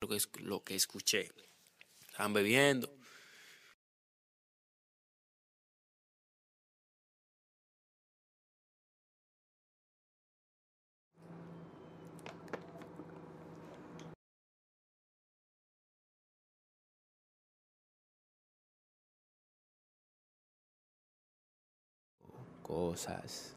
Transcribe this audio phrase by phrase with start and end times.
[0.00, 1.30] Lo que, lo que escuché.
[2.10, 2.94] Estaban bebiendo.
[22.62, 23.56] Cosas.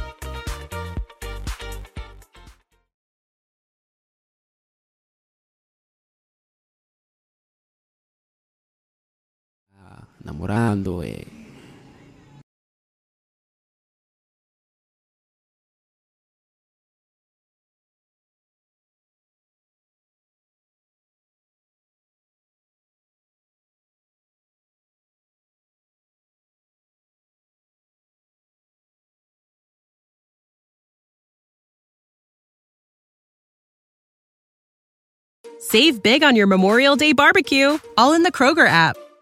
[10.23, 11.01] Enamorando.
[11.03, 11.41] Eh.
[35.59, 38.97] Save big on your Memorial Day barbecue, all in the Kroger app.